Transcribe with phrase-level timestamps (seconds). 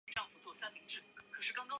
[0.07, 1.61] 该产物可由水和乙腈重结晶。